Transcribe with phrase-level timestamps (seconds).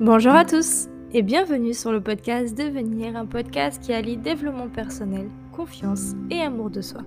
[0.00, 5.28] Bonjour à tous et bienvenue sur le podcast Devenir, un podcast qui allie développement personnel,
[5.50, 7.00] confiance et amour de soi.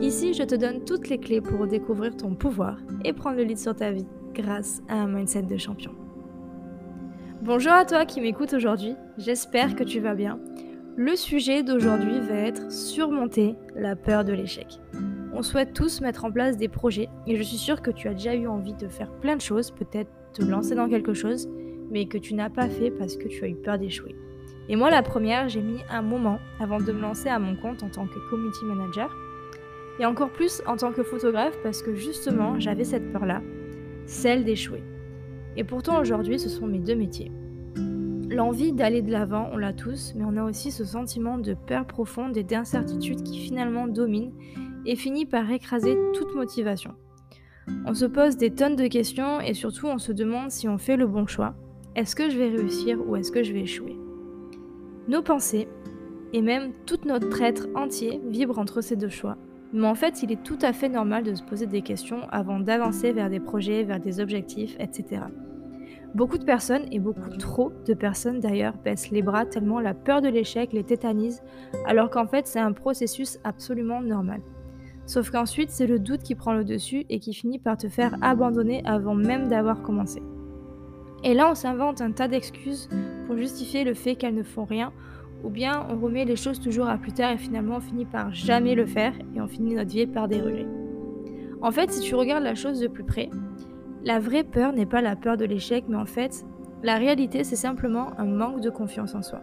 [0.00, 3.58] Ici, je te donne toutes les clés pour découvrir ton pouvoir et prendre le lead
[3.58, 5.92] sur ta vie grâce à un mindset de champion.
[7.42, 10.40] Bonjour à toi qui m'écoutes aujourd'hui, j'espère que tu vas bien.
[10.96, 14.80] Le sujet d'aujourd'hui va être surmonter la peur de l'échec.
[15.34, 18.14] On souhaite tous mettre en place des projets et je suis sûre que tu as
[18.14, 21.46] déjà eu envie de faire plein de choses, peut-être te lancer dans quelque chose,
[21.90, 24.14] mais que tu n'as pas fait parce que tu as eu peur d'échouer.
[24.68, 27.82] Et moi, la première, j'ai mis un moment avant de me lancer à mon compte
[27.82, 29.14] en tant que community manager.
[29.98, 33.40] Et encore plus en tant que photographe parce que justement, j'avais cette peur-là,
[34.06, 34.82] celle d'échouer.
[35.56, 37.30] Et pourtant, aujourd'hui, ce sont mes deux métiers.
[38.28, 41.86] L'envie d'aller de l'avant, on l'a tous, mais on a aussi ce sentiment de peur
[41.86, 44.32] profonde et d'incertitude qui finalement domine
[44.84, 46.94] et finit par écraser toute motivation.
[47.86, 50.96] On se pose des tonnes de questions et surtout on se demande si on fait
[50.96, 51.54] le bon choix.
[51.96, 53.96] Est-ce que je vais réussir ou est-ce que je vais échouer?
[55.08, 55.66] Nos pensées,
[56.34, 59.38] et même tout notre être entier, vibrent entre ces deux choix.
[59.72, 62.60] Mais en fait, il est tout à fait normal de se poser des questions avant
[62.60, 65.22] d'avancer vers des projets, vers des objectifs, etc.
[66.14, 70.20] Beaucoup de personnes, et beaucoup trop de personnes d'ailleurs, baissent les bras tellement la peur
[70.20, 71.42] de l'échec les tétanise,
[71.86, 74.42] alors qu'en fait c'est un processus absolument normal.
[75.06, 78.16] Sauf qu'ensuite, c'est le doute qui prend le dessus et qui finit par te faire
[78.20, 80.20] abandonner avant même d'avoir commencé.
[81.24, 82.88] Et là, on s'invente un tas d'excuses
[83.26, 84.92] pour justifier le fait qu'elles ne font rien,
[85.44, 88.32] ou bien on remet les choses toujours à plus tard et finalement on finit par
[88.32, 90.66] jamais le faire et on finit notre vie par des regrets.
[91.62, 93.30] En fait, si tu regardes la chose de plus près,
[94.04, 96.44] la vraie peur n'est pas la peur de l'échec, mais en fait,
[96.82, 99.40] la réalité c'est simplement un manque de confiance en soi.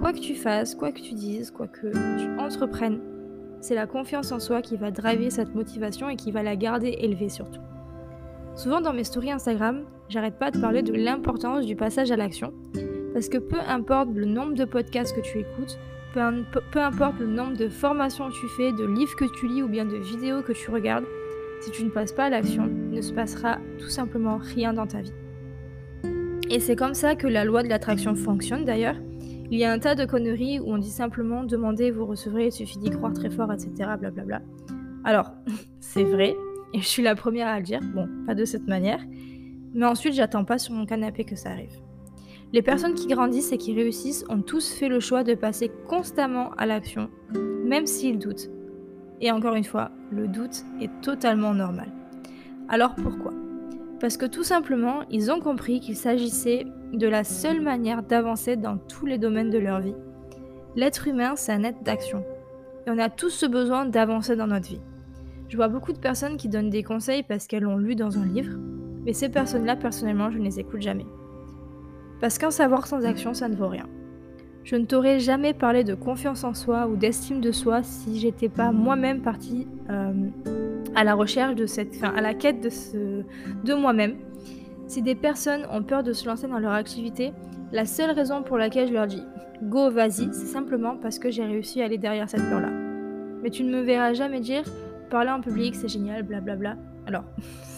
[0.00, 3.00] Quoi que tu fasses, quoi que tu dises, quoi que tu entreprennes,
[3.60, 6.96] c'est la confiance en soi qui va driver cette motivation et qui va la garder
[7.00, 7.60] élevée surtout.
[8.54, 12.52] Souvent dans mes stories Instagram, j'arrête pas de parler de l'importance du passage à l'action,
[13.12, 15.78] parce que peu importe le nombre de podcasts que tu écoutes,
[16.14, 19.68] peu, importe le nombre de formations que tu fais, de livres que tu lis ou
[19.68, 21.04] bien de vidéos que tu regardes,
[21.60, 24.86] si tu ne passes pas à l'action, il ne se passera tout simplement rien dans
[24.86, 25.12] ta vie.
[26.48, 28.96] Et c'est comme ça que la loi de l'attraction fonctionne d'ailleurs,
[29.50, 32.52] il y a un tas de conneries où on dit simplement demandez, vous recevrez, il
[32.52, 33.90] suffit d'y croire très fort, etc.
[33.98, 34.42] Blablabla.
[35.04, 35.32] Alors,
[35.80, 36.34] c'est vrai,
[36.72, 39.00] et je suis la première à le dire, bon, pas de cette manière,
[39.76, 41.78] mais ensuite j'attends pas sur mon canapé que ça arrive.
[42.52, 46.52] Les personnes qui grandissent et qui réussissent ont tous fait le choix de passer constamment
[46.56, 47.10] à l'action,
[47.64, 48.50] même s'ils doutent.
[49.20, 51.92] Et encore une fois, le doute est totalement normal.
[52.68, 53.32] Alors pourquoi?
[54.00, 58.78] Parce que tout simplement, ils ont compris qu'il s'agissait de la seule manière d'avancer dans
[58.78, 59.94] tous les domaines de leur vie.
[60.74, 62.24] L'être humain, c'est un être d'action.
[62.86, 64.80] Et on a tous ce besoin d'avancer dans notre vie.
[65.48, 68.26] Je vois beaucoup de personnes qui donnent des conseils parce qu'elles l'ont lu dans un
[68.26, 68.56] livre,
[69.06, 71.06] mais ces personnes-là, personnellement, je ne les écoute jamais.
[72.20, 73.86] Parce qu'un savoir sans action, ça ne vaut rien.
[74.64, 78.48] Je ne t'aurais jamais parlé de confiance en soi ou d'estime de soi si j'étais
[78.48, 80.12] pas moi-même partie euh,
[80.96, 83.22] à la recherche de cette, à la quête de, ce,
[83.64, 84.16] de moi-même
[84.88, 87.32] si des personnes ont peur de se lancer dans leur activité,
[87.72, 89.22] la seule raison pour laquelle je leur dis
[89.62, 92.70] go, vas-y, c'est simplement parce que j'ai réussi à aller derrière cette peur-là.
[93.42, 94.64] Mais tu ne me verras jamais dire
[95.10, 96.76] parler en public, c'est génial, blablabla.
[97.06, 97.24] Alors,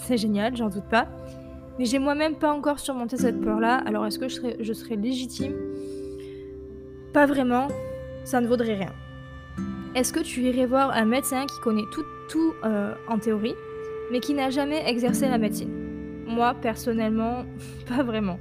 [0.05, 1.07] c'est génial, j'en doute pas.
[1.79, 5.53] Mais j'ai moi-même pas encore surmonté cette peur-là, alors est-ce que je serais, légitime?
[7.13, 7.69] Pas vraiment,
[8.25, 8.93] ça ne vaudrait rien.
[9.95, 13.55] Est-ce que tu irais voir un médecin qui connaît tout, tout euh, en théorie,
[14.11, 15.71] mais qui n'a jamais exercé la médecine?
[16.27, 17.45] Moi, personnellement,
[17.89, 18.39] pas vraiment.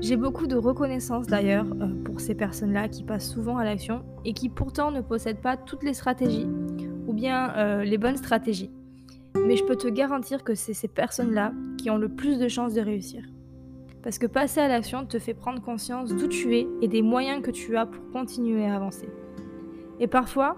[0.00, 4.34] J'ai beaucoup de reconnaissance d'ailleurs euh, pour ces personnes-là qui passent souvent à l'action et
[4.34, 6.48] qui pourtant ne possèdent pas toutes les stratégies
[7.06, 8.70] ou bien euh, les bonnes stratégies.
[9.36, 12.74] Mais je peux te garantir que c'est ces personnes-là qui ont le plus de chances
[12.74, 13.24] de réussir.
[14.02, 17.42] Parce que passer à l'action te fait prendre conscience d'où tu es et des moyens
[17.42, 19.08] que tu as pour continuer à avancer.
[20.00, 20.56] Et parfois,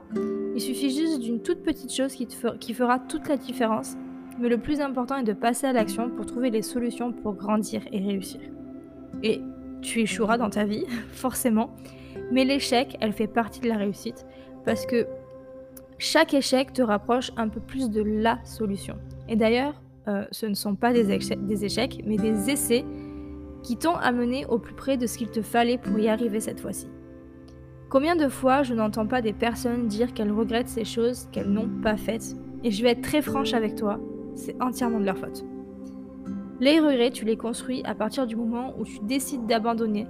[0.54, 2.26] il suffit juste d'une toute petite chose qui,
[2.60, 3.96] qui fera toute la différence
[4.38, 7.82] mais le plus important est de passer à l'action pour trouver les solutions pour grandir
[7.92, 8.41] et réussir.
[9.22, 9.41] Et
[9.80, 11.74] tu échoueras dans ta vie, forcément,
[12.32, 14.27] mais l'échec, elle fait partie de la réussite
[14.65, 15.06] parce que
[15.98, 18.96] chaque échec te rapproche un peu plus de la solution.
[19.28, 19.74] Et d'ailleurs,
[20.08, 22.84] euh, ce ne sont pas des, des échecs, mais des essais
[23.62, 26.60] qui t'ont amené au plus près de ce qu'il te fallait pour y arriver cette
[26.60, 26.88] fois-ci.
[27.88, 31.70] Combien de fois je n'entends pas des personnes dire qu'elles regrettent ces choses qu'elles n'ont
[31.82, 34.00] pas faites Et je vais être très franche avec toi,
[34.34, 35.44] c'est entièrement de leur faute.
[36.60, 40.06] Les regrets, tu les construis à partir du moment où tu décides d'abandonner,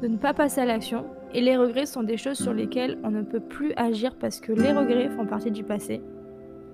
[0.00, 3.10] de ne pas passer à l'action, et les regrets sont des choses sur lesquelles on
[3.10, 6.00] ne peut plus agir parce que les regrets font partie du passé,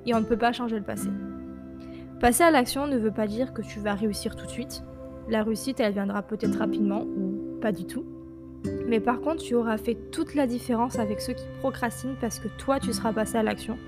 [0.06, 1.08] et on ne peut pas changer le passé.
[2.20, 4.82] Passer à l'action ne veut pas dire que tu vas réussir tout de suite.
[5.28, 8.04] La réussite, elle viendra peut-être rapidement ou pas du tout.
[8.86, 12.48] Mais par contre, tu auras fait toute la différence avec ceux qui procrastinent parce que
[12.58, 13.78] toi, tu seras passé à l'action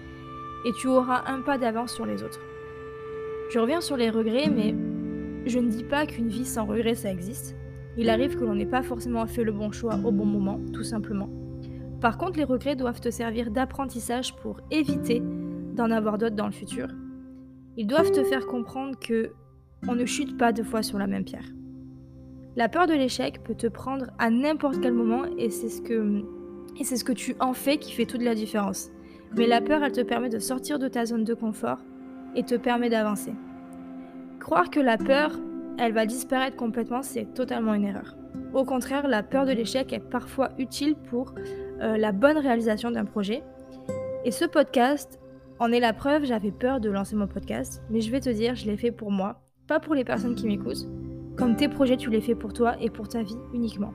[0.65, 2.41] et tu auras un pas d'avance sur les autres.
[3.51, 4.75] Je reviens sur les regrets, mais
[5.45, 7.55] je ne dis pas qu'une vie sans regrets, ça existe.
[7.99, 10.83] Il arrive que l'on n'ait pas forcément fait le bon choix au bon moment, tout
[10.83, 11.29] simplement.
[12.01, 15.23] Par contre, les regrets doivent te servir d'apprentissage pour éviter
[15.75, 16.89] d'en avoir d'autres dans le futur.
[17.77, 19.33] Ils doivent te faire comprendre que
[19.89, 21.47] on ne chute pas deux fois sur la même pierre.
[22.57, 26.23] La peur de l'échec peut te prendre à n'importe quel moment et c'est ce que
[26.79, 28.91] et c'est ce que tu en fais qui fait toute la différence.
[29.37, 31.79] Mais la peur, elle te permet de sortir de ta zone de confort
[32.35, 33.33] et te permet d'avancer.
[34.41, 35.39] Croire que la peur,
[35.79, 38.17] elle va disparaître complètement, c'est totalement une erreur.
[38.55, 41.35] Au contraire, la peur de l'échec est parfois utile pour
[41.81, 43.43] euh, la bonne réalisation d'un projet.
[44.25, 45.19] Et ce podcast
[45.59, 48.55] en est la preuve, j'avais peur de lancer mon podcast, mais je vais te dire,
[48.55, 50.89] je l'ai fait pour moi, pas pour les personnes qui m'écoutent.
[51.37, 53.95] Comme tes projets, tu les fais pour toi et pour ta vie uniquement.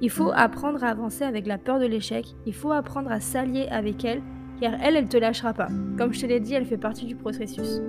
[0.00, 3.68] Il faut apprendre à avancer avec la peur de l'échec, il faut apprendre à s'allier
[3.70, 4.22] avec elle,
[4.60, 5.68] car elle, elle te lâchera pas.
[5.96, 7.80] Comme je te l'ai dit, elle fait partie du processus.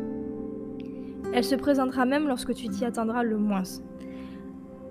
[1.31, 3.63] Elle se présentera même lorsque tu t'y attendras le moins.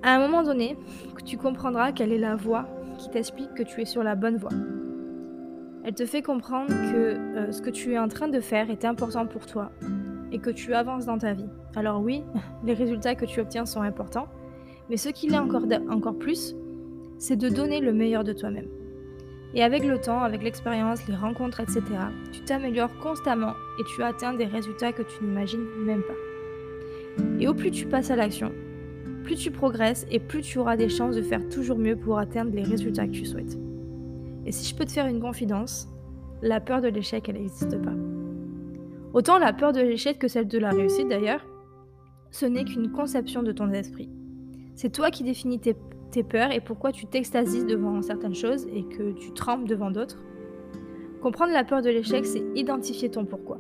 [0.02, 0.76] À un moment donné,
[1.24, 2.66] tu comprendras quelle est la voie
[2.98, 4.50] qui t'explique que tu es sur la bonne voie.
[5.84, 8.84] Elle te fait comprendre que euh, ce que tu es en train de faire est
[8.84, 9.72] important pour toi
[10.30, 11.48] et que tu avances dans ta vie.
[11.74, 12.22] Alors oui,
[12.64, 14.28] les résultats que tu obtiens sont importants,
[14.88, 16.54] mais ce qu'il est encore, encore plus,
[17.18, 18.68] c'est de donner le meilleur de toi-même.
[19.54, 21.82] Et avec le temps, avec l'expérience, les rencontres, etc.,
[22.32, 27.22] tu t'améliores constamment et tu atteins des résultats que tu n'imagines même pas.
[27.38, 28.50] Et au plus tu passes à l'action,
[29.24, 32.52] plus tu progresses et plus tu auras des chances de faire toujours mieux pour atteindre
[32.54, 33.58] les résultats que tu souhaites.
[34.46, 35.88] Et si je peux te faire une confidence,
[36.40, 37.94] la peur de l'échec, elle n'existe pas.
[39.12, 41.44] Autant la peur de l'échec que celle de la réussite d'ailleurs,
[42.30, 44.08] ce n'est qu'une conception de ton esprit.
[44.74, 45.76] C'est toi qui définis tes
[46.12, 50.22] tes peurs et pourquoi tu t'extasies devant certaines choses et que tu trembles devant d'autres.
[51.20, 53.58] Comprendre la peur de l'échec, c'est identifier ton pourquoi.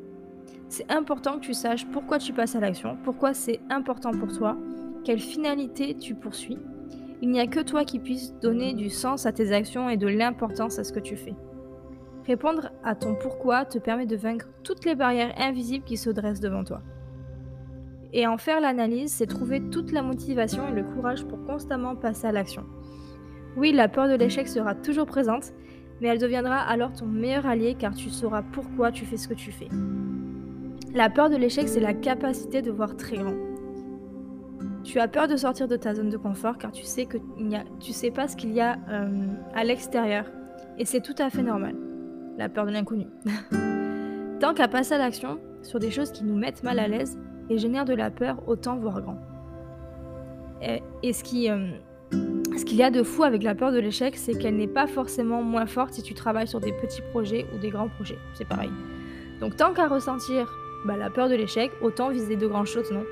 [0.68, 4.56] C'est important que tu saches pourquoi tu passes à l'action, pourquoi c'est important pour toi,
[5.04, 6.58] quelle finalité tu poursuis.
[7.20, 10.08] Il n'y a que toi qui puisses donner du sens à tes actions et de
[10.08, 11.34] l'importance à ce que tu fais.
[12.26, 16.40] Répondre à ton pourquoi te permet de vaincre toutes les barrières invisibles qui se dressent
[16.40, 16.82] devant toi.
[18.12, 22.26] Et en faire l'analyse, c'est trouver toute la motivation et le courage pour constamment passer
[22.26, 22.64] à l'action.
[23.56, 25.52] Oui, la peur de l'échec sera toujours présente,
[26.00, 29.34] mais elle deviendra alors ton meilleur allié car tu sauras pourquoi tu fais ce que
[29.34, 29.68] tu fais.
[30.94, 33.34] La peur de l'échec, c'est la capacité de voir très grand.
[34.84, 37.54] Tu as peur de sortir de ta zone de confort car tu sais que y
[37.54, 40.26] a, tu sais pas ce qu'il y a euh, à l'extérieur
[40.76, 41.76] et c'est tout à fait normal.
[42.36, 43.06] La peur de l'inconnu.
[44.40, 47.16] Tant qu'à passer à l'action sur des choses qui nous mettent mal à l'aise,
[47.52, 49.18] et génère de la peur, autant voir grand.
[51.02, 51.70] Et, ce qui, euh,
[52.56, 54.86] ce qu'il y a de fou avec la peur de l'échec, c'est qu'elle n'est pas
[54.86, 58.18] forcément moins forte si tu travailles sur des petits projets ou des grands projets.
[58.34, 58.70] C'est pareil.
[59.40, 60.48] Donc tant qu'à ressentir
[60.86, 63.04] bah, la peur de l'échec, autant viser de grandes choses, non?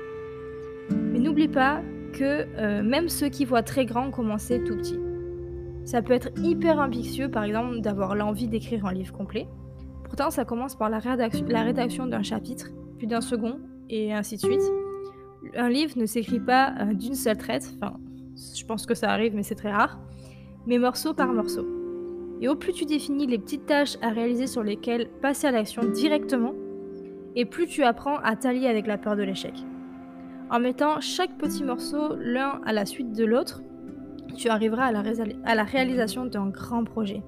[0.89, 1.81] Mais n'oublie pas
[2.13, 4.99] que euh, même ceux qui voient très grand commencer tout petit.
[5.83, 9.47] Ça peut être hyper ambitieux, par exemple, d'avoir l'envie d'écrire un livre complet.
[10.03, 12.67] Pourtant, ça commence par la rédaction, la rédaction d'un chapitre,
[12.97, 13.59] puis d'un second,
[13.91, 14.61] et ainsi de suite.
[15.55, 17.97] Un livre ne s'écrit pas euh, d'une seule traite, enfin,
[18.55, 19.99] je pense que ça arrive, mais c'est très rare,
[20.65, 21.67] mais morceau par morceau.
[22.39, 25.83] Et au plus tu définis les petites tâches à réaliser sur lesquelles passer à l'action
[25.83, 26.53] directement,
[27.35, 29.53] et plus tu apprends à t'allier avec la peur de l'échec.
[30.49, 33.61] En mettant chaque petit morceau l'un à la suite de l'autre,
[34.35, 35.03] tu arriveras à la,
[35.45, 37.21] à la réalisation d'un grand projet.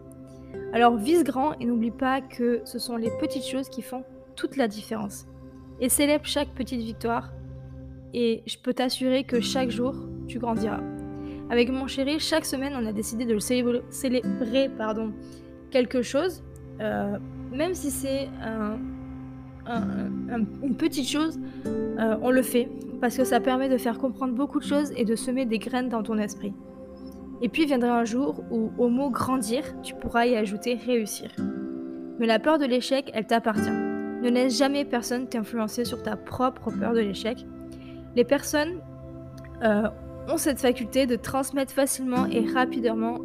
[0.74, 4.04] Alors vise grand et n'oublie pas que ce sont les petites choses qui font
[4.36, 5.26] toute la différence
[5.80, 7.32] et célèbre chaque petite victoire.
[8.14, 9.96] Et je peux t'assurer que chaque jour,
[10.28, 10.82] tu grandiras.
[11.50, 13.40] Avec mon chéri, chaque semaine, on a décidé de le
[13.90, 15.14] célébrer, pardon,
[15.72, 16.44] quelque chose,
[16.80, 17.18] euh,
[17.52, 18.30] même si c'est
[19.68, 22.70] une petite chose, euh, on le fait
[23.04, 25.90] parce que ça permet de faire comprendre beaucoup de choses et de semer des graines
[25.90, 26.54] dans ton esprit.
[27.42, 31.30] Et puis viendra un jour où au mot grandir, tu pourras y ajouter réussir.
[32.18, 33.83] Mais la peur de l'échec, elle t'appartient.
[34.24, 37.46] Ne laisse jamais personne t'influencer sur ta propre peur de l'échec.
[38.16, 38.80] Les personnes
[39.64, 39.90] euh,
[40.30, 43.20] ont cette faculté de transmettre facilement et rapidement,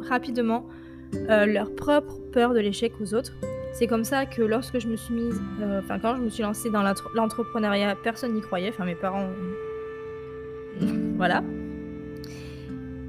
[1.29, 3.31] euh, leur propre peur de l'échec aux autres.
[3.73, 6.43] C'est comme ça que lorsque je me suis mise, euh, enfin quand je me suis
[6.43, 9.29] lancée dans l'entrepreneuriat, personne n'y croyait, enfin mes parents,
[11.15, 11.41] voilà.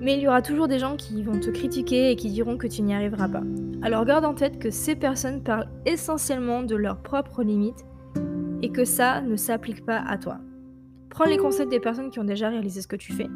[0.00, 2.66] Mais il y aura toujours des gens qui vont te critiquer et qui diront que
[2.66, 3.42] tu n'y arriveras pas.
[3.82, 7.84] Alors garde en tête que ces personnes parlent essentiellement de leurs propres limites
[8.62, 10.38] et que ça ne s'applique pas à toi.
[11.10, 13.28] Prends les conseils des personnes qui ont déjà réalisé ce que tu fais.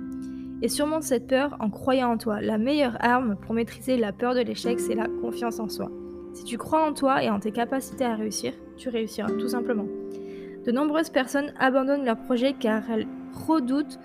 [0.62, 2.40] Et surmonte cette peur en croyant en toi.
[2.40, 5.90] La meilleure arme pour maîtriser la peur de l'échec, c'est la confiance en soi.
[6.32, 9.86] Si tu crois en toi et en tes capacités à réussir, tu réussiras tout simplement.
[10.64, 13.06] De nombreuses personnes abandonnent leur projet car elles
[13.46, 13.98] redoutent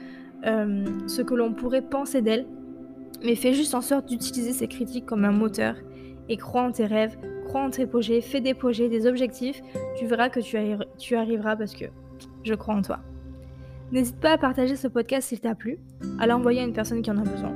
[0.46, 2.46] euh, ce que l'on pourrait penser d'elles,
[3.24, 5.76] mais fais juste en sorte d'utiliser ces critiques comme un moteur
[6.30, 7.18] et crois en tes rêves,
[7.48, 9.62] crois en tes projets, fais des projets, des objectifs,
[9.98, 10.58] tu verras que tu,
[10.98, 11.86] tu arriveras parce que
[12.44, 13.00] je crois en toi.
[13.92, 15.80] N'hésite pas à partager ce podcast s'il t'a plu,
[16.20, 17.54] à l'envoyer à une personne qui en a besoin.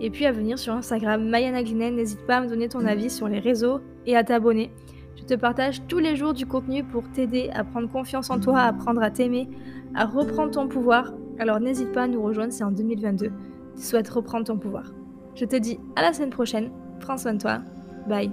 [0.00, 3.10] Et puis à venir sur Instagram, Mayana Glinen, n'hésite pas à me donner ton avis
[3.10, 4.70] sur les réseaux et à t'abonner.
[5.16, 8.60] Je te partage tous les jours du contenu pour t'aider à prendre confiance en toi,
[8.60, 9.48] à apprendre à t'aimer,
[9.94, 11.12] à reprendre ton pouvoir.
[11.38, 13.30] Alors n'hésite pas à nous rejoindre, c'est en 2022.
[13.76, 14.92] Tu souhaites reprendre ton pouvoir.
[15.34, 16.70] Je te dis à la semaine prochaine.
[17.00, 17.60] Prends soin de toi.
[18.08, 18.30] Bye.